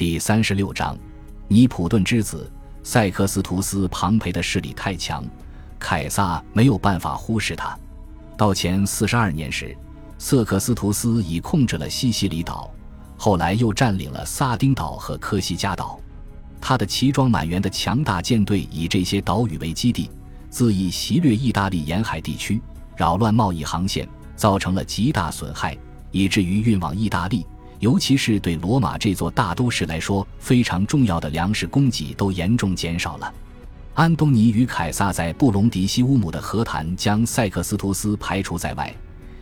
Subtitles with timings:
[0.00, 0.96] 第三十六章，
[1.46, 2.50] 尼普顿之子
[2.82, 5.22] 塞克斯图斯·庞培的势力太强，
[5.78, 7.78] 凯撒没有办法忽视他。
[8.34, 9.76] 到前四十二年时，
[10.16, 12.72] 瑟克斯图斯已控制了西西里岛，
[13.18, 16.00] 后来又占领了萨丁岛和科西嘉岛。
[16.62, 20.10] 他的齐装满员的强大舰队以这些岛屿为基地，
[20.50, 22.58] 恣意袭掠意大利沿海地区，
[22.96, 25.76] 扰乱贸易航线，造成了极大损害，
[26.10, 27.44] 以至于运往意大利。
[27.80, 33.34] 尤其是对罗马这座大都市来说，非常重要的粮食供给都严重减少了。
[33.94, 38.94] 安东尼与凯撒在布隆迪西乌姆的和谈将塞克斯图斯排除在外，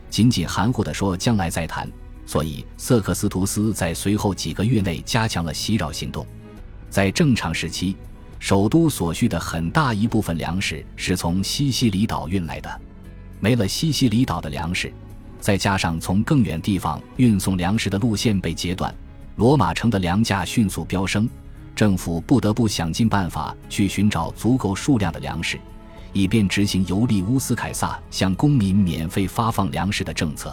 [0.09, 1.89] 仅仅含糊地说将来再谈。
[2.27, 6.25] 所以，瑟克斯图斯在随后几个月内加强了袭扰行动。
[6.89, 7.97] 在正常时期，
[8.39, 12.81] 首都所需的很大一部分粮食是从西西里岛运来的，
[13.41, 14.93] 没了西西里岛的粮食。
[15.41, 18.95] 再加上从更远地方运送粮食的路线被截断，
[19.37, 21.29] 罗马城的粮价迅速飙升，
[21.75, 25.59] 政府不得不想尽办法去寻找足够数量的粮食，
[26.13, 30.53] 以便执行尤利乌斯·凯撒向公民免费发放粮食的政策。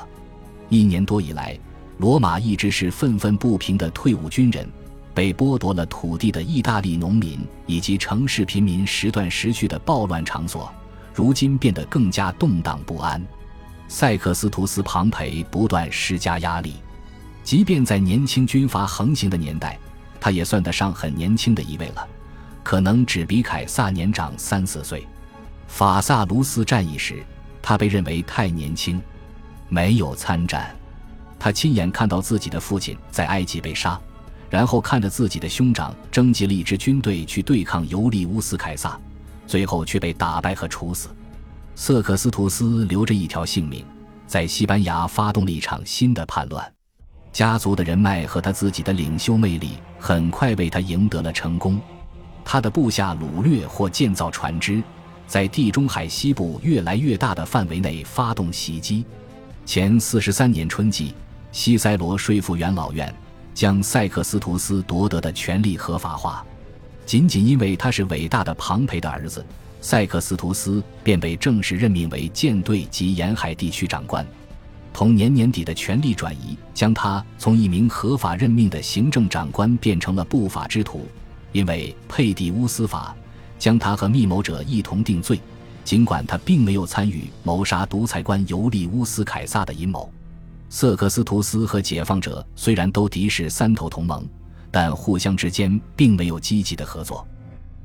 [0.70, 1.58] 一年多以来，
[1.98, 4.70] 罗马一直是愤愤不平的退伍军人，
[5.14, 10.72] 被剥夺了土地的意大利农民以及城市贫民时断时续的暴乱场所，
[11.14, 13.20] 如今变得更加动荡不安。
[13.88, 16.76] 塞克斯图斯·庞培不断施加压力，
[17.44, 19.78] 即便在年轻军阀横行的年代，
[20.20, 22.08] 他也算得上很年轻的一位了，
[22.64, 25.06] 可能只比凯撒年长三四岁。
[25.68, 27.24] 法萨卢斯战役时，
[27.62, 29.02] 他被认为太年轻，
[29.70, 30.76] 没有参战。
[31.40, 34.00] 他亲眼看到自己的父亲在埃及被杀，
[34.50, 39.00] 然后看着自己的兄长征集了一支军队去对抗尤利乌斯·凯撒，
[39.46, 41.10] 最后却被打败和处死。
[41.78, 43.86] 瑟克斯图斯留着一条性命，
[44.26, 46.74] 在西班牙发动了一场新的叛乱。
[47.34, 51.78] 家族的人脉和他自己的领袖魅力很快为他赢得了成功。
[52.46, 54.82] 他的部下掳掠或建造船只，
[55.28, 59.04] 在地中海西部越来越大的范围内发动袭击。
[59.66, 61.14] 前四十三年春季，
[61.52, 63.14] 西塞罗说服元老院
[63.54, 66.46] 将塞克斯图斯夺得的权力合法化，
[67.06, 69.46] 仅仅因为他是伟大的庞培的儿子。
[69.86, 74.26] 塞克斯图斯便被正式任命为舰队及沿海地区长官。
[74.92, 81.08] 同年年底的权力转移，将他从一名合法任命的行政长官变成了不法之徒。
[81.52, 83.16] 因为佩蒂乌斯法
[83.60, 85.40] 将他和密谋者一同定罪，
[85.84, 90.12] 尽管他并没有参与谋杀独裁官尤利乌斯凯撒的阴谋。
[90.68, 94.28] 瑟克斯图斯和解放者虽然都敌视三头同盟，
[94.72, 97.24] 但互相之间并没有积极的合作。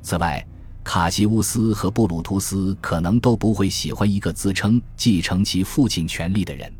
[0.01, 0.43] 此外，
[0.83, 6.71] 卡西乌斯和布鲁图斯可能都不会喜欢一个自称继承其父亲权力的人。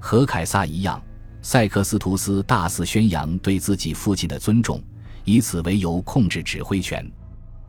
[0.00, 1.00] 和凯撒一样，
[1.42, 4.82] 塞克斯图斯大肆宣扬对自己父亲的尊重，
[5.24, 7.08] 以此为由控制指挥权。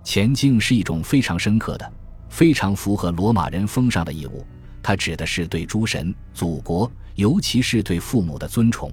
[0.03, 1.93] 前进是一种非常深刻的、
[2.29, 4.45] 非常符合罗马人风尚的义务。
[4.81, 8.91] 它指的是对诸神、祖国，尤其是对父母的尊崇。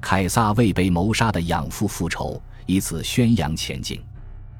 [0.00, 4.00] 凯撒为被谋杀的养父复仇，以此宣扬前进。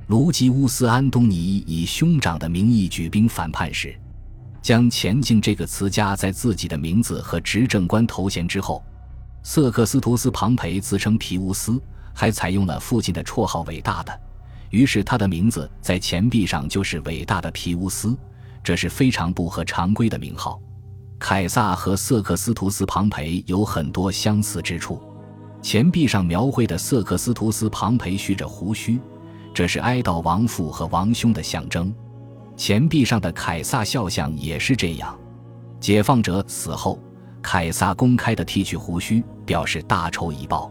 [0.08, 3.94] 卢基乌斯·安东尼以兄长的名义举兵反叛时，
[4.62, 8.82] 将“前进”这个词加在自己的名字和执政官头衔之后。
[9.42, 11.78] 瑟克斯图斯·庞培自称皮乌斯，
[12.14, 14.20] 还采用了父亲的绰号“伟大的”，
[14.72, 18.16] 于是他的名字在钱币上就是“伟大的皮乌斯”，
[18.64, 20.58] 这是非常不合常规的名号。
[21.18, 25.02] 凯撒和瑟克斯图斯·庞培有很多相似之处，
[25.60, 28.98] 钱币上描绘的瑟克斯图斯·庞培蓄着胡须。
[29.58, 31.92] 这是哀悼亡父和亡兄的象征，
[32.56, 35.18] 钱币上的凯撒肖像也是这样。
[35.80, 36.96] 解放者死后，
[37.42, 40.70] 凯撒公开的剃去胡须，表示大仇已报。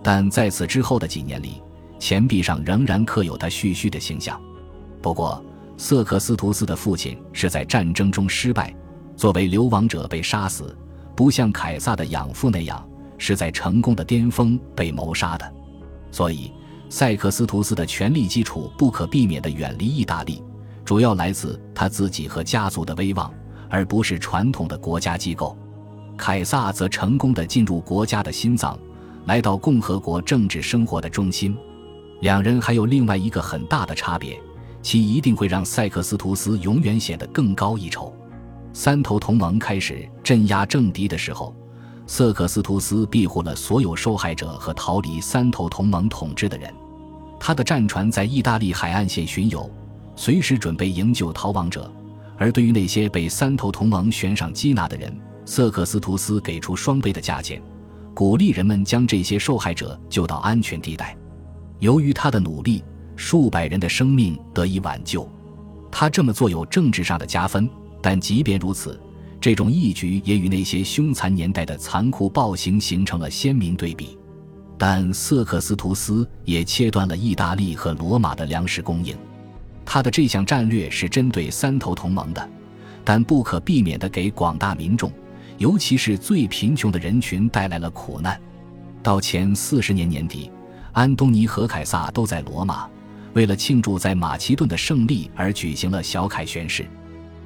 [0.00, 1.60] 但在此之后的几年里，
[1.98, 4.40] 钱币上仍然刻有他蓄须的形象。
[5.02, 5.44] 不过，
[5.76, 8.72] 瑟克斯图斯的父亲是在战争中失败，
[9.16, 10.78] 作为流亡者被杀死，
[11.16, 12.88] 不像凯撒的养父那样
[13.18, 15.52] 是在成功的巅峰被谋杀的，
[16.12, 16.52] 所以。
[16.90, 20.42] 塞克斯图斯的权力基础不可避免地远离意大利，
[20.84, 23.32] 主要来自他自己和家族的威望，
[23.68, 25.56] 而不是传统的国家机构。
[26.16, 28.76] 凯撒则成功地进入国家的心脏，
[29.26, 31.56] 来到共和国政治生活的中心。
[32.22, 34.36] 两人还有另外一个很大的差别，
[34.82, 38.12] 其一定会让塞克斯图斯永远显得更高一筹。
[38.72, 41.54] 三头同盟开始镇压政敌的时候。
[42.06, 46.74] 瑟克斯图斯庇护了所有受害者和逃离三头同盟统治的人，
[47.40, 49.68] 他的战船在意大利海岸线巡游，
[50.14, 51.90] 随时准备营救逃亡者。
[52.36, 55.14] 而对于那些被三头同盟悬赏缉拿的人，
[55.46, 57.60] 瑟克斯图斯给出双倍的价钱，
[58.14, 61.16] 鼓励人们将这些受害者救到安全地带。
[61.78, 62.84] 由于他的努力，
[63.16, 65.28] 数百人的生命得以挽救。
[65.90, 67.68] 他这么做有政治上的加分，
[68.02, 69.00] 但即便如此，
[69.40, 74.16] 这种义举也与那些凶残年代的残酷暴行形成了鲜明对比。
[74.80, 79.14] 但瑟克斯图斯也切断了意大利和罗马的粮食供应。
[79.84, 82.48] 他的这项战略是针对三头同盟的，
[83.04, 85.12] 但不可避免地给广大民众，
[85.58, 88.40] 尤其是最贫穷的人群带来了苦难。
[89.02, 90.50] 到前四十年年底，
[90.92, 92.88] 安东尼和凯撒都在罗马，
[93.34, 96.86] 为了庆祝在马其顿的胜利而举行了小凯旋式。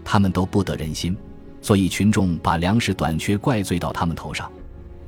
[0.05, 1.17] 他们都不得人心，
[1.61, 4.49] 所以群众把粮食短缺怪罪到他们头上。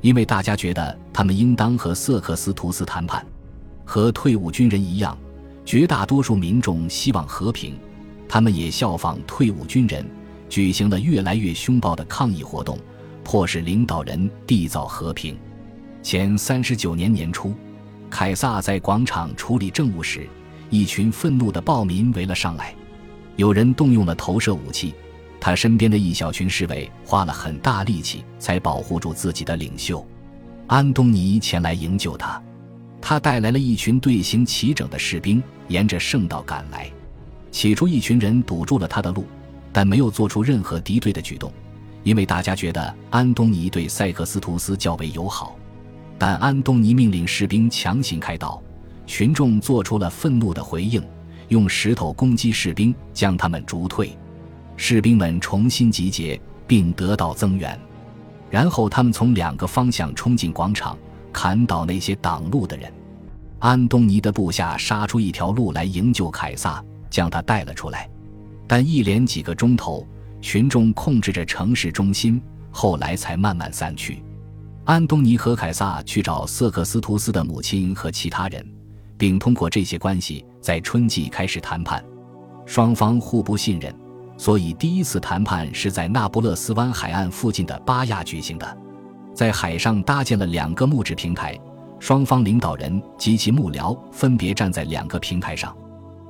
[0.01, 3.25] 因为大家觉得他们应当和瑟克斯图斯谈判，
[3.83, 5.17] 和退伍军人一样，
[5.65, 7.77] 绝大多数民众希望和平，
[8.29, 10.05] 他们也效仿退伍军人，
[10.49, 12.77] 举行了越来越凶暴的抗议活动，
[13.23, 15.37] 迫使领导人缔造和平。
[16.03, 17.53] 前三十九年年初，
[18.09, 20.27] 凯撒在广场处理政务时，
[20.69, 22.73] 一群愤怒的暴民围了上来，
[23.35, 24.93] 有人动用了投射武器。
[25.39, 30.05] 他身边的一小群侍卫花了很大力气，才保护住自己的领袖。
[30.67, 32.41] 安东尼前来营救他，
[32.99, 36.91] 他带来了一群队形齐整的士兵，沿着圣道赶来。
[37.51, 39.25] 起初，一群人堵住了他的路，
[39.71, 41.51] 但没有做出任何敌对的举动，
[42.03, 45.55] 因为大家觉得安东尼对塞克斯图斯较为友好。
[46.17, 48.61] 但安东尼命令士兵强行开道，
[49.05, 51.01] 群众做出了愤怒的回应，
[51.47, 54.17] 用石头攻击士兵，将他们逐退。
[54.77, 57.77] 士兵们重新集结，并得到增援，
[58.49, 60.95] 然后他们从两个方向冲进广场，
[61.33, 62.89] 砍倒那些挡路的人。
[63.59, 68.07] 安东尼的部下杀出一条路来营救凯撒，将他带了出来。
[68.67, 70.05] 但一连几个钟头，
[70.41, 72.39] 群众控制着城市中心，
[72.69, 74.23] 后来才慢慢散去。
[74.85, 78.63] 安东尼和凯撒去找瑟克斯图斯的母亲和其他人，
[79.17, 82.03] 并通过这些关系在春季开始谈判。
[82.65, 83.93] 双方互不信任。
[84.37, 88.77] 所以，第一次谈判是在那不勒斯湾海岸附近的巴亚举行的，
[89.33, 91.59] 在海上搭建了两个木质平台，
[91.99, 95.75] 双方领导人及其幕僚分别站在两个平台上。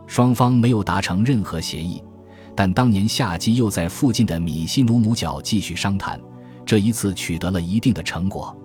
[0.08, 2.02] 双方没有达成任何协议，
[2.56, 6.18] 但当年夏季又在附近的米西努姆角继续商谈，
[6.66, 8.56] 这一次取得了一定的成果。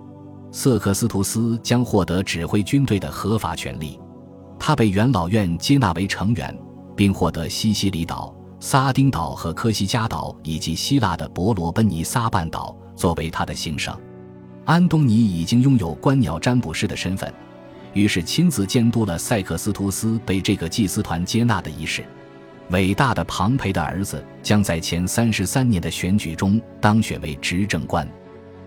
[0.51, 3.99] 瑟克斯图斯将获得指挥军队的合法权利，
[4.57, 6.57] 他被元老院接纳为成员，
[6.95, 8.33] 并获得西西里岛。
[8.65, 13.93] 撒丁岛和科西嘉岛以及希腊的伯罗奔尼撒半岛作为他的行省，
[14.63, 17.31] 安东尼已经拥有观鸟占卜师的身份，
[17.91, 22.05] 于是亲自监督了塞克斯图斯被这个祭司团接纳的仪式。
[22.69, 28.09] 伟大的庞培的儿子将在前三十三年的选举中当选为执政官。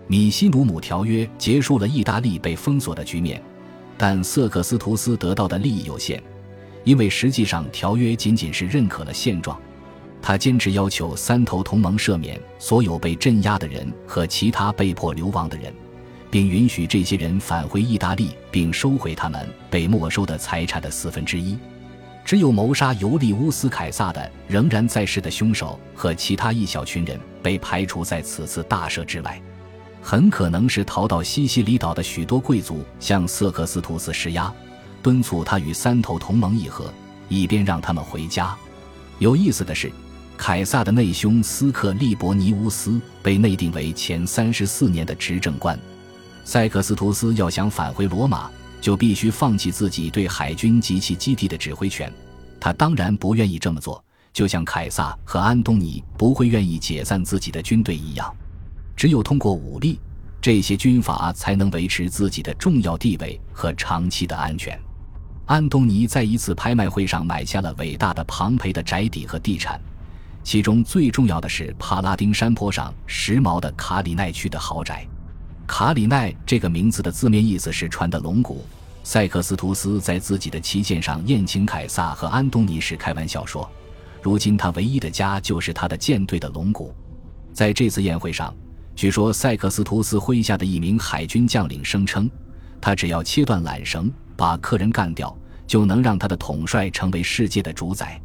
[0.05, 3.41] 米西努姆条约结束了意大利被封锁的局面，
[3.97, 6.21] 但瑟克斯图斯得到的利益有限，
[6.83, 9.59] 因为实际上条约仅仅是认可了现状。
[10.21, 15.73] 他坚持要求三头同盟赦免所有被镇压的人和其他被迫流亡的人，
[16.29, 21.57] 并允许这些人返回意大利，并收回他们被没收的财产的四分之一。
[22.25, 29.41] 只有谋杀尤利乌斯·凯撒的仍然在世的凶手和其他一小群人被排除在此次大赦之外。
[30.01, 34.53] 很可能是逃到西西里岛的许多贵族向瑟克斯图斯施压，
[35.01, 36.93] 敦促他与三头同盟议和，
[37.29, 38.53] 以便让他们回家。
[39.19, 39.89] 有意思的是。
[40.37, 45.77] 凯撒的内兄斯克利伯尼乌斯被内定为前三十四年的执政官。
[46.45, 52.13] 塞克斯图斯要想返回罗马，就必须放弃自己对海军及其基地的指挥权。
[52.59, 54.01] 他当然不愿意这么做，
[54.31, 58.33] 就像凯撒和安东尼不会愿意解散自己的军队一样。
[58.95, 59.99] 只有通过武力，
[60.39, 64.79] 这些军阀才能维持自己的重要地位和长期的安全。
[65.47, 69.81] 安东尼在一次拍卖会上买下了伟大的庞培的宅邸和地产。
[70.47, 75.05] 其中最重要的是帕拉丁山坡上时髦的卡里奈区的豪宅。
[75.67, 78.65] 卡里奈这个名字的字面意思是船的龙骨。
[79.03, 83.69] 塞克斯图斯在自己的旗舰上宴请凯撒和安东尼时开玩笑说
[84.23, 86.95] ：“如今他唯一的家就是他的舰队的龙骨。”
[87.51, 88.55] 在这次宴会上，
[88.95, 92.31] 据说塞克斯图斯麾下的一名海军将领声称，
[92.79, 95.37] 他只要切断缆绳，把客人干掉，
[95.67, 98.17] 就能让他的统帅成为世界的主宰。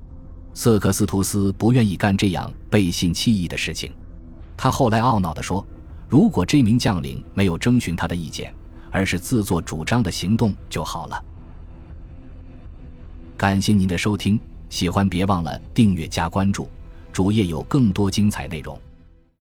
[0.55, 3.93] 瑟克斯图斯不愿意干这样背信弃义的事情，
[4.57, 5.67] 他后来懊恼地说
[6.09, 8.55] ：“如果这名将领没有征询他的意见，
[8.91, 11.25] 而是自作主张的行动就好了。”
[13.37, 16.69] 感谢您的收听，喜欢别忘了订阅加关注，
[17.13, 18.79] 主页有更多精彩内容。